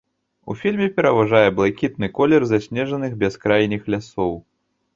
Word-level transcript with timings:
У 0.53 0.53
фільме 0.61 0.87
пераважае 0.95 1.49
блакітны 1.59 2.09
колер 2.17 2.47
заснежаных 2.55 3.11
бяскрайніх 3.23 3.81
лясоў. 3.95 4.37